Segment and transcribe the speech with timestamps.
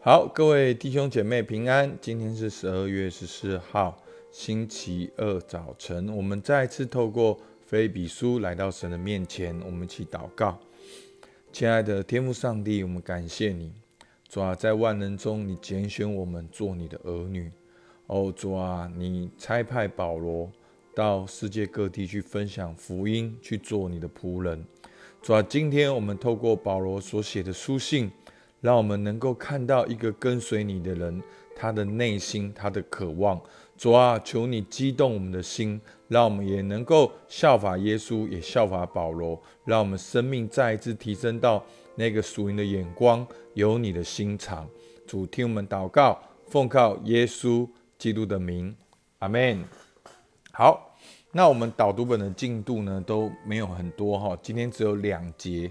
[0.00, 1.98] 好，各位弟兄姐妹平安。
[2.00, 7.36] 今天是十二月十四号，星期二早晨，我们再次透过
[7.66, 10.56] 菲比书来到神的面前，我们一起祷告。
[11.52, 13.72] 亲爱的天父上帝，我们感谢你，
[14.28, 17.50] 主啊，在万人中你拣选我们做你的儿女。
[18.06, 20.48] 哦，主啊，你差派保罗
[20.94, 24.64] 到世界各地去分享福音，去做你的仆人。
[25.20, 28.08] 主啊，今天我们透过保罗所写的书信。
[28.60, 31.22] 让我们能够看到一个跟随你的人，
[31.54, 33.40] 他的内心，他的渴望。
[33.76, 44.68] 主啊，求你激动我们的心，让我们也能够效法耶稣，也效法保罗，让我们生命再一次提升到那个属灵的眼光，有你的心肠。
[45.06, 48.74] 主，听我们祷告，奉靠耶稣基督的名，
[49.20, 49.64] 阿门。
[50.50, 50.96] 好，
[51.30, 55.70] 那我们导读本的进度呢都没有很多哈，今天只有两节。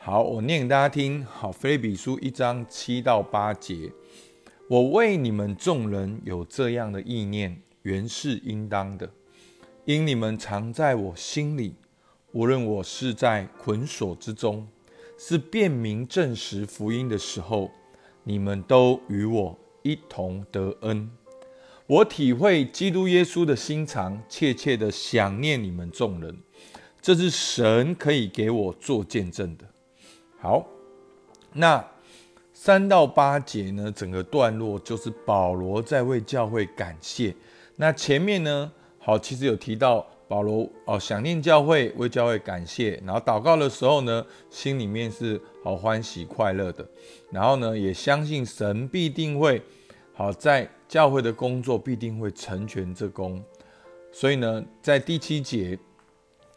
[0.00, 1.26] 好，我念给大家听。
[1.26, 3.92] 好，菲比书一章七到八节，
[4.68, 9.10] 我为你们众人有这样的意念，原是应当的，
[9.84, 11.74] 因你们常在我心里，
[12.30, 14.66] 无论我是在捆锁之中，
[15.18, 17.68] 是辨明证实福音的时候，
[18.22, 21.10] 你们都与我一同得恩。
[21.86, 26.38] 我体会基督耶稣的心肠，切切的想念你们众人，
[27.02, 29.64] 这是神可以给我做见证的。
[30.40, 30.64] 好，
[31.52, 31.84] 那
[32.52, 33.90] 三到八节呢？
[33.90, 37.34] 整个段落就是保罗在为教会感谢。
[37.74, 46.88] 那前面呢，好，其实有提到保罗哦，想念教会，为教会感谢，然后祷告的时候呢，心里面是好欢喜快乐的。
[47.32, 49.60] 然后呢，也相信神必定会
[50.14, 53.42] 好在教会的工作必定会成全这功。
[54.12, 55.76] 所以呢，在第七节，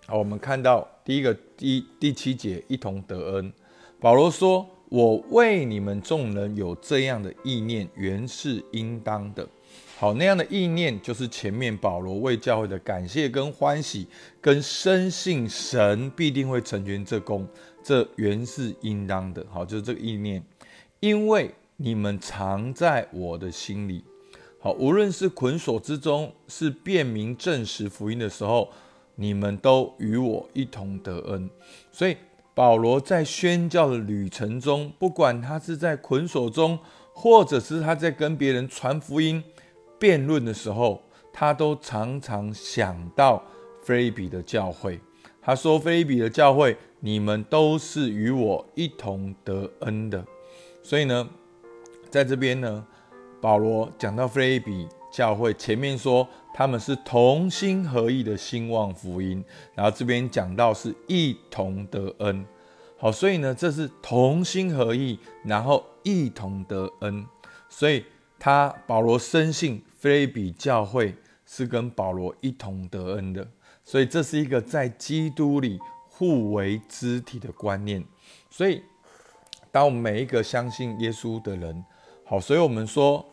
[0.06, 3.52] 好，我们看到第一个第第七节一同得恩。
[4.02, 9.48] 保罗说：“我为你们众人有这样的意念，原是应当的。
[9.96, 14.08] 好，那样的意念就是前面保罗为教会的感谢跟欢喜，
[14.42, 17.48] 跟深信神必定会成全这功，
[17.84, 19.46] 这原是应当的。
[19.52, 20.44] 好，就是这个意念，
[21.00, 24.04] 因为你们藏在我的心里。
[24.58, 28.68] 好，无论是捆锁之中，是辨明证实福音的时候，
[29.14, 31.48] 你们都与我一同得恩。
[31.92, 32.18] 所以。”
[32.62, 36.78] 保罗在宣教的旅程中，不管他是在捆锁中，
[37.12, 39.44] 或者是他在跟别人传福音、
[39.98, 41.02] 辩论的时候，
[41.34, 43.44] 他都常常想到
[43.82, 45.00] 菲利比的教会。
[45.42, 50.24] 他说：“菲利比的教会，你们都是与我一同得恩的。”
[50.84, 51.28] 所以呢，
[52.12, 52.86] 在这边呢，
[53.42, 56.28] 保罗讲到菲利比教会，前面说。
[56.54, 59.42] 他们是同心合意的兴旺福音，
[59.74, 62.46] 然后这边讲到是一同得恩，
[62.98, 67.26] 好，所以呢，这是同心合意，然后一同得恩，
[67.70, 68.04] 所以
[68.38, 73.48] 他保罗深信菲比教会是跟保罗一同得恩的，
[73.86, 75.80] 所以这是一个在基督里
[76.10, 78.04] 互为肢体的观念，
[78.50, 78.84] 所以
[79.72, 81.86] 当我们每一个相信耶稣的人，
[82.26, 83.26] 好，所以我们说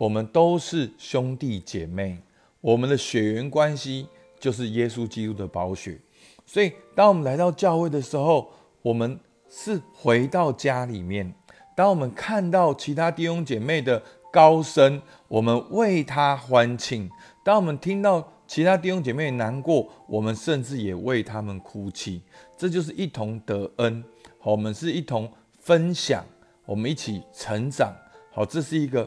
[0.00, 2.16] 我们都是兄弟姐妹。
[2.62, 4.06] 我们的血缘关系
[4.38, 5.98] 就是耶稣基督的宝血，
[6.46, 8.50] 所以当我们来到教会的时候，
[8.80, 11.30] 我们是回到家里面。
[11.76, 14.02] 当我们看到其他弟兄姐妹的
[14.32, 17.06] 高升，我们为他欢庆；
[17.44, 22.22] 当我们听到其他弟兄姐妹难过，我们甚至也为他们哭泣。
[22.56, 24.02] 这就是一同得恩。
[24.38, 26.24] 好，我们是一同分享，
[26.64, 27.94] 我们一起成长。
[28.32, 29.06] 好，这是一个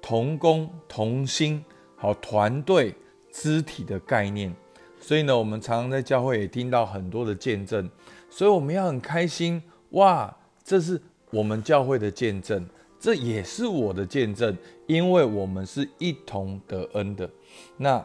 [0.00, 1.64] 同工同心。
[1.96, 2.94] 好，团队
[3.30, 4.54] 肢体的概念，
[4.98, 7.88] 所以呢，我们常常在教会也听到很多的见证，
[8.30, 10.34] 所以我们要很开心哇！
[10.64, 11.00] 这是
[11.30, 12.66] 我们教会的见证，
[12.98, 14.56] 这也是我的见证，
[14.86, 17.28] 因为我们是一同得恩的。
[17.76, 18.02] 那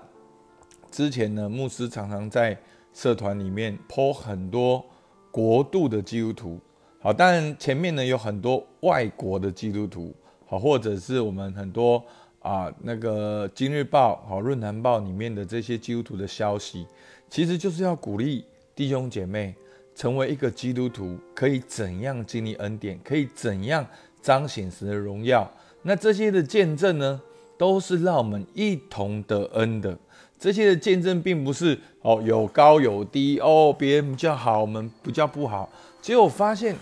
[0.91, 2.57] 之前呢，牧师常常在
[2.93, 4.83] 社团里面泼很多
[5.31, 6.59] 国度的基督徒，
[6.99, 10.13] 好，当然前面呢有很多外国的基督徒，
[10.45, 12.03] 好，或者是我们很多。
[12.39, 16.85] 啊，那个《今日报》好，《论坛报》里面的这些基督徒的消息，
[17.27, 18.45] 其实就是要鼓励
[18.75, 19.55] 弟兄姐妹
[19.95, 23.83] 成为一个基督徒，可以怎样经历恩典，可以怎样
[24.21, 25.51] 彰显神的荣耀。
[25.81, 27.19] 那这些的见证呢，
[27.57, 29.97] 都是让我们一同得恩的。
[30.37, 35.67] 这些的见证并不是哦有高有低哦，别人比较好，我们比较不好。
[35.99, 36.75] 结果发现，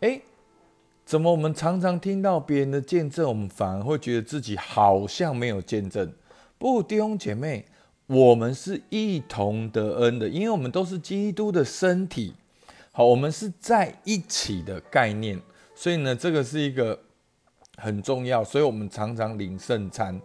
[0.00, 0.20] 哎。
[1.08, 6.12] 怎么我们常常听到别人的见证，我们反而会觉得自己好像没有见证？
[6.58, 7.64] 不，弟兄姐妹，
[8.08, 12.34] 我们是一同得恩的，因为我们都是基督的身体。
[12.92, 15.40] 好，我们是在一起的概念。
[15.74, 17.00] 所以呢，这个是一个
[17.78, 20.20] 很重要，所以我们常常领圣餐。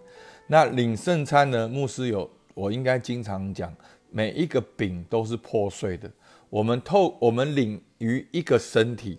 [0.47, 1.65] 那领圣餐呢？
[1.65, 3.73] 牧师有，我应该经常讲，
[4.09, 6.11] 每一个饼都是破碎的。
[6.49, 9.17] 我们透，我们领于一个身体。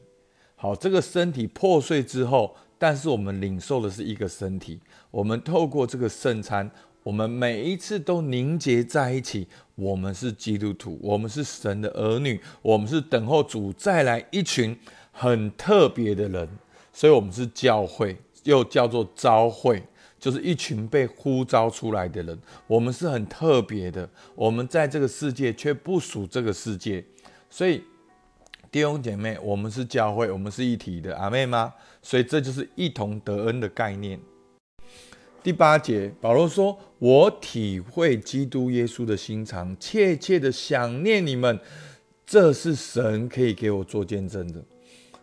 [0.56, 4.80] 好，这个身体破碎之后，但是我们领受的是一个身体。
[5.10, 6.70] 我们透过这个圣餐，
[7.02, 9.46] 我们每一次都凝结在一起。
[9.74, 14.78] 我们是基督徒，我们是神的儿女，我们是等候主再来一群
[15.10, 16.48] 很特别的人。
[16.92, 19.82] 所以，我们是教会，又叫做召会，
[20.20, 22.38] 就是一群被呼召出来的人。
[22.68, 27.04] 我们是很特别的，我们在这个世界却不属这个世界。
[27.50, 27.82] 所以，
[28.74, 31.72] 弟兄姐妹，我们是教会，我们是一体的，阿妹吗？
[32.02, 34.18] 所以，这就是一同得恩的概念。
[35.44, 41.56] 第八节，保罗说：“我体会基督耶稣的心肠，切切的想念你们，
[42.26, 44.60] 这是神可以给我做见证的。”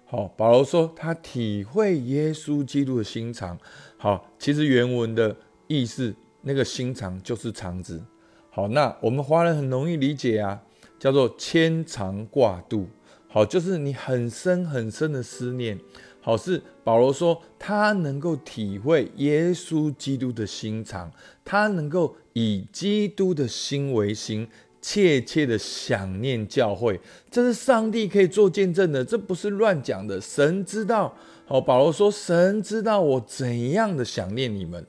[0.07, 3.59] 好，保罗说他体会耶稣基督的心肠。
[3.97, 5.35] 好，其实原文的
[5.67, 8.01] 意思，那个心肠就是肠子。
[8.49, 10.57] 好，那我们华人很容易理解啊，
[10.97, 12.87] 叫做牵肠挂肚。
[13.31, 15.79] 好，就是你很深很深的思念。
[16.19, 21.09] 好，是保罗说他能够体会耶稣基督的心肠，
[21.43, 24.47] 他能够以基督的心为心。
[24.83, 26.99] 切切的想念教会，
[27.29, 30.19] 这是上帝可以做见证的，这不是乱讲的。
[30.19, 34.83] 神知道，好，保罗说，神知道我怎样的想念你们，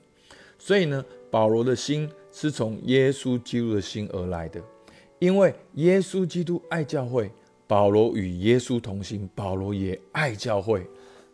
[0.57, 4.59] 所以呢，保罗的心是从耶稣基督的心而来的，
[5.19, 7.29] 因为耶稣基督爱教会，
[7.67, 10.85] 保罗与耶稣同行，保罗也爱教会，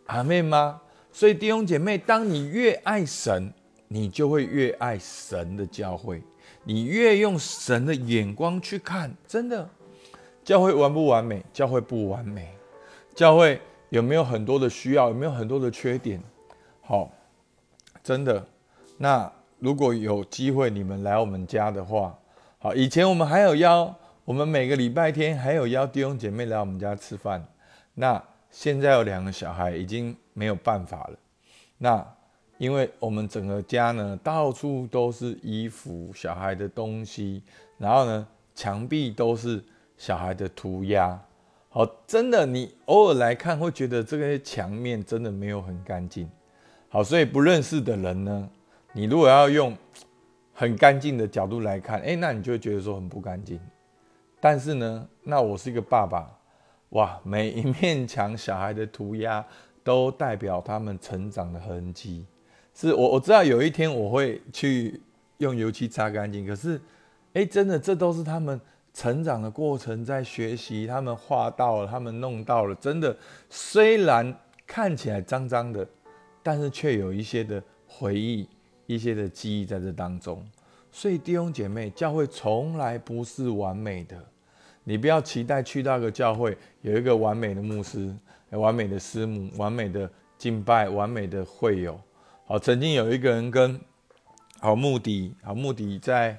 [0.06, 0.80] 阿妹吗？
[1.12, 3.52] 所以弟兄姐妹，当你越爱神，
[3.88, 6.22] 你就会越爱神的教会。
[6.62, 9.68] 你越用神的眼光去看，真的，
[10.44, 11.42] 教会完不完美？
[11.52, 12.48] 教会不完美。
[13.14, 15.08] 教会有没有很多的需要？
[15.08, 16.22] 有没有很多的缺点？
[16.82, 17.10] 好，
[18.04, 18.46] 真的。
[18.98, 22.16] 那如果有机会你们来我们家的话，
[22.58, 23.92] 好，以前我们还有邀，
[24.30, 27.44] 我们每个礼拜天还有邀弟兄姐妹来我们家吃饭。
[27.94, 31.18] 那现在有两个小孩，已经没有办法了。
[31.78, 32.06] 那。
[32.56, 37.42] 因为我们整个家呢，到处都是衣服、小孩的东西，
[37.78, 39.64] 然后呢，墙壁都是
[39.96, 41.18] 小孩的涂鸦。
[41.70, 46.30] 好，真的，你偶尔来看会觉得这个墙面真的没有很干净。
[46.90, 48.48] 好，所以不认识的人呢，
[48.92, 49.74] 你如果要用
[50.52, 53.58] 很干净的角度来看，哎，那你就会觉得说很不干净。
[54.40, 56.38] 但是呢，那我是一个爸爸，
[56.90, 59.44] 哇，每一面墙小孩的涂鸦
[59.84, 62.24] 都代表他们成长的痕迹。
[62.74, 65.00] 是我我知道有一天我会去
[65.38, 66.80] 用油漆擦干净，可是，
[67.34, 68.58] 哎，真的这都是他们
[68.94, 73.14] 成长的过程，在学习，他们画到了，他们弄到了，真的，
[73.50, 74.34] 虽然
[74.66, 75.86] 看起来脏脏的，
[76.42, 78.48] 但是却有一些的回忆，
[78.86, 80.42] 一些的记忆在这当中。
[80.92, 84.16] 所以弟兄姐妹，教会从来不是完美的，
[84.90, 88.12] 你不要期待去到一个教会有一个完美的牧师、
[88.50, 91.96] 完美的师母、完美的敬拜、完美的会友。
[92.44, 93.80] 好，曾经有一个人跟
[94.58, 96.36] 好穆迪，好穆迪在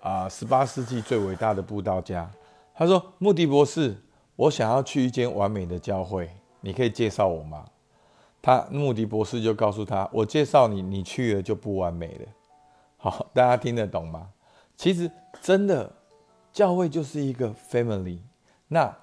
[0.00, 2.28] 啊十八世纪最伟大的布道家，
[2.74, 3.94] 他说：“穆迪博士，
[4.34, 6.28] 我想要去一间完美的教会，
[6.60, 7.64] 你可以介绍我吗？”
[8.42, 12.26] 他穆迪博士就告诉他：“我介绍你，你去了就不完美了。”
[12.98, 14.28] 好，大家听得懂吗？
[14.76, 15.08] 其实
[15.40, 15.88] 真的
[16.52, 18.18] 教会就是一个 family。
[18.68, 18.96] 那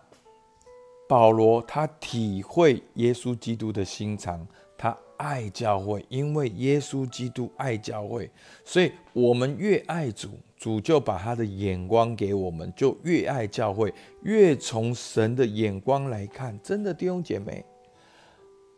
[1.07, 4.97] 保罗他体会耶稣基督的心肠，他。
[5.19, 8.31] 爱教会，因为耶稣基督爱教会，
[8.63, 16.57] 所以我们越爱主，主就把他的眼光给我们，就越爱教会，越从神的眼光来看。
[16.63, 17.65] 真的弟兄姐妹，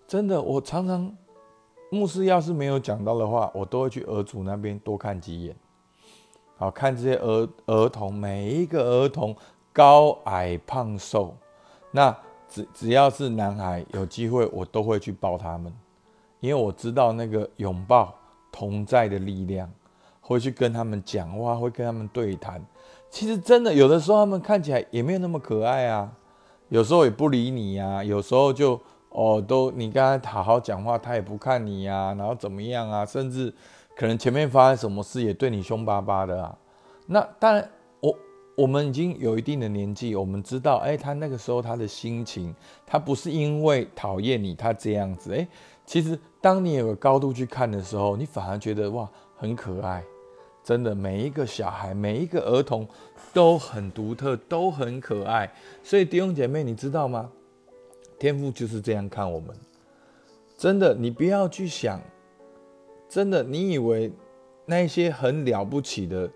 [0.07, 1.15] 真的，我常常
[1.91, 5.55] 牧师要是没有讲到的话，我都会去儿主那边多看几眼，
[6.61, 9.35] 好看这些儿儿童，每一个儿童
[9.73, 11.35] 高矮胖瘦，
[11.89, 12.15] 那
[12.47, 15.73] 只只要是男孩有机会，我都会去抱他们。
[16.39, 18.13] 因为我知道那个拥抱
[18.51, 19.67] 同在的力量，
[20.21, 22.63] 会去跟他们讲话，会跟他们对谈。
[23.09, 26.11] 其实真的有的时候他们看起来也没有那么可爱啊，
[26.69, 33.03] 有时候也不理你呀，有时候就哦都你刚才好好讲话，他也不看你呀，然后怎么样啊？
[33.03, 33.51] 甚至
[33.95, 36.57] 可能前面发生什么事也对你凶巴巴的啊。
[37.07, 37.69] 那当然，
[37.99, 38.17] 我
[38.55, 42.53] 我们已经有一定的年纪，我们知道，哎，他那个时候他的心情，
[42.85, 45.47] 他不是因为讨厌你，他这样子，哎。
[45.83, 50.01] 其实，当你有个高度去看的时候，你反而觉得哇，很可爱。
[50.63, 52.87] 真的，每一个小孩，每一个儿童
[53.33, 55.51] 都很独特，都很可爱。
[55.83, 57.29] 所以弟兄姐妹，你知道吗？
[58.19, 59.53] 天父就是这样看我们。
[60.55, 61.99] 真的，你不要去想，
[63.11, 64.09] 真的，你以为
[64.67, 66.29] 那些很了不起的，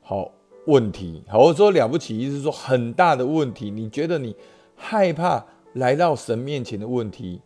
[0.00, 0.28] 好
[0.66, 4.34] 问题，好，我说了不起，意思是说很大的问题，你觉得你
[4.74, 7.40] 害怕来到神面前的问题，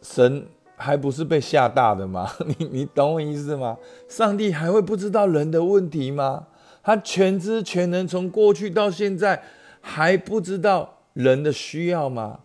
[0.00, 0.46] 神
[0.76, 2.30] 还不是被吓大的吗？
[2.46, 3.76] 你你懂我意思吗？
[4.06, 6.46] 上帝还会不知道人的问题吗？
[6.84, 9.42] 他全知全能，从过去到现在
[9.80, 12.38] 还不知道人的需要吗？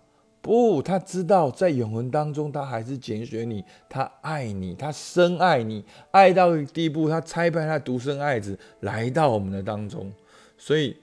[0.43, 5.81] 不，他知道在永恒当中，他还是拣选你，他爱你，他深爱你，
[6.11, 10.11] 爱到地步，他拆派他独生爱子来到我们的当中。
[10.57, 10.97] 所以，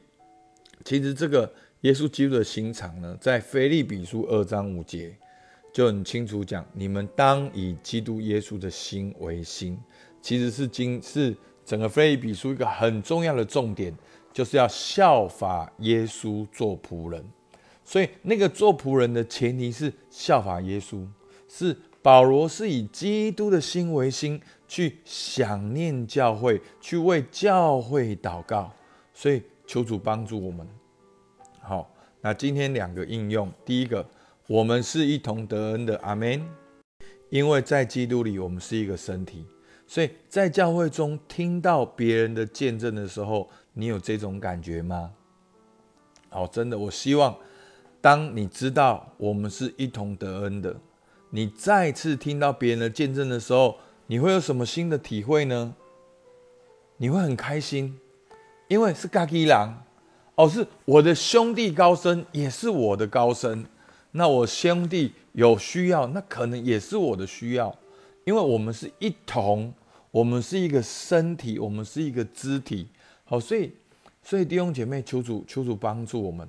[0.84, 5.16] 其实这个耶稣基督的心肠呢，在腓利比书二章五节
[5.72, 9.78] 就很清楚讲：你们当以基督耶稣的心为心。
[10.20, 13.94] 其实是今是整个腓利比书一个很重要的重点，
[14.34, 17.24] 就是要效法耶稣做仆人。
[17.90, 21.04] 所以，那个做仆人的前提是效法耶稣，
[21.48, 28.72] 是保罗是以基督的心为心去想念教会，去为教会祷告。
[29.12, 30.64] 所以，求主帮助我们。
[31.58, 34.08] 好，那今天两个应用，第一个，
[34.46, 36.46] 我们是一同得恩的，阿门。
[37.28, 39.44] 因为在基督里，我们是一个身体，
[39.88, 45.10] 所以在教会中听到别人的见证的时候，你有这种感觉吗？
[46.28, 47.36] 好，真的，我希望。
[48.00, 50.74] 当你知道我们是一同得恩的，
[51.30, 53.76] 你再次听到别人的见证的时候，
[54.06, 55.74] 你会有什么新的体会呢？
[56.96, 57.98] 你会很开心，
[58.68, 59.82] 因为是嘎基郎，
[60.34, 63.64] 哦，是我的兄弟高升，也是我的高升。
[64.12, 67.74] 那我兄弟有需要，那可能也是我的需要，
[68.24, 69.72] 因为我们是一同，
[70.10, 72.88] 我们是一个身体，我们是一个肢体。
[73.24, 73.72] 好，所以，
[74.22, 76.48] 所以弟兄姐妹，求主，求主帮助我们。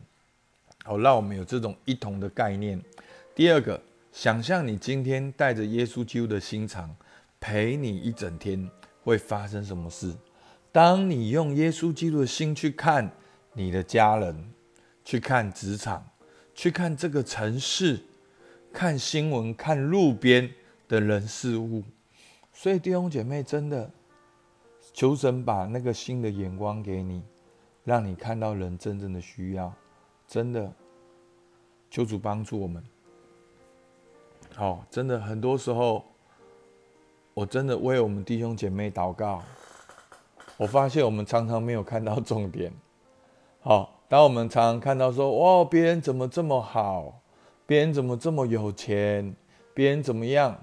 [0.84, 2.82] 好，让我们有这种一同的概念。
[3.36, 3.80] 第二个，
[4.12, 6.96] 想象你今天带着耶稣基督的心肠
[7.40, 8.70] 陪你一整天，
[9.04, 10.14] 会发生什么事？
[10.72, 13.12] 当你用耶稣基督的心去看
[13.54, 14.52] 你的家人，
[15.06, 16.04] 去看职场，
[16.56, 18.00] 去看这个城市，
[18.74, 20.50] 看新闻，看路边
[20.88, 21.84] 的人事物。
[22.52, 23.90] 所以弟兄姐妹，真的
[24.94, 27.22] 求神把那个新的眼光给你，
[27.84, 29.72] 让你看到人真正的需要。
[30.32, 30.72] 真的，
[31.90, 32.82] 求主帮助我们。
[34.56, 36.06] 好，真的很多时候，
[37.34, 39.44] 我真的为我们弟兄姐妹祷告。
[40.56, 42.72] 我发现我们常常没有看到重点。
[43.60, 47.22] 好，当我们常常看到说，哇，别人怎么这么好，
[47.66, 49.36] 别人怎么这么有钱，
[49.74, 50.58] 别人怎么样，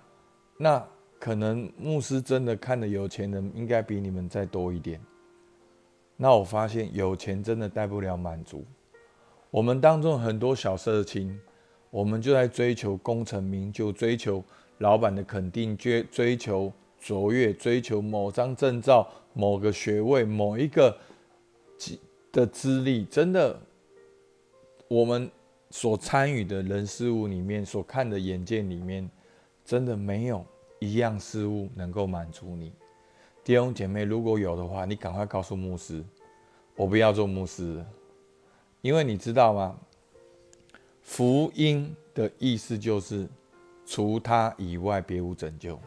[0.56, 0.82] 那
[1.20, 4.98] 可能牧师真的看的有钱人应该比你们再多一点。
[6.16, 8.64] 那我发现有钱真的带不了满足。
[9.50, 11.38] 我们当中很多小事情，
[11.90, 14.44] 我们就在追求功成名就，追求
[14.78, 20.94] 老板的肯定，追追求卓越，追求某张证照、某个学位、某一个
[22.30, 23.06] 的资历。
[23.06, 23.58] 真的，
[24.86, 25.30] 我们
[25.70, 29.08] 所参与的人事物里面，所看的眼界里面，
[29.64, 30.44] 真的没有
[30.78, 32.70] 一样事物能够满足你。
[33.42, 36.04] 弟兄姐妹，如果有的话，你赶快告诉牧师，
[36.76, 37.82] 我不要做牧师。
[38.80, 39.78] 因为你知道吗？
[41.02, 43.26] 福音的意思就是，
[43.86, 45.78] 除他以外别无拯救。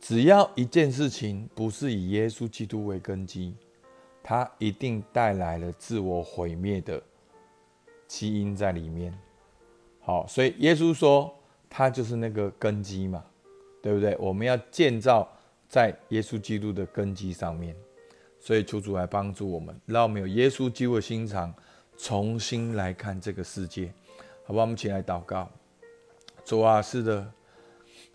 [0.00, 3.54] 只要一件事情不是以耶稣基督为根基，
[4.22, 7.02] 它一定带来了自我毁灭的
[8.06, 9.12] 基因在里面。
[10.00, 11.34] 好，所以耶稣说，
[11.68, 13.24] 他就是那个根基嘛，
[13.82, 14.16] 对不对？
[14.18, 15.28] 我们要建造
[15.68, 17.76] 在耶稣基督的根基上面。
[18.40, 21.52] 所以求主来帮助我们，让我们有耶稣基督的心肠。
[21.98, 23.92] 重新来看这个世界，
[24.46, 24.60] 好吧？
[24.62, 25.50] 我们起来祷告。
[26.44, 27.30] 主啊，是的，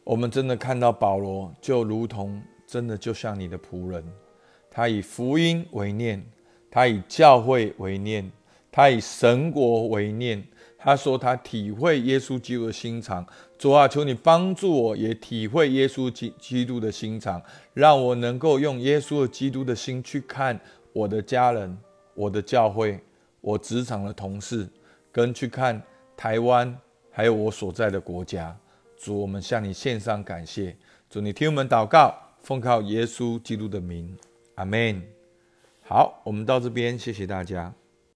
[0.03, 4.03] 我们真的看到保罗，就如同真的就像你的仆人，
[4.71, 6.25] 他以福音为念，
[6.71, 8.31] 他以教会为念，
[8.71, 10.43] 他以神国为念。
[10.85, 13.25] 他说他体会耶稣基督的心肠。
[13.57, 17.41] 主啊，求你帮助我，也体会耶稣基基督的心肠，
[17.73, 20.59] 让我能够用耶稣的基督的心去看
[20.91, 21.77] 我的家人，
[22.15, 22.99] 我的教会。
[23.43, 24.65] 我职场的同事，
[25.11, 25.81] 跟去看
[26.15, 26.73] 台湾，
[27.11, 28.57] 还有我所在的国家，
[28.95, 30.73] 主，我们向你献上感谢。
[31.09, 34.17] 主，你听我们祷告，奉靠耶稣基督的名，
[34.55, 35.03] 阿门。
[35.81, 37.73] 好，我们到这边，谢谢大家。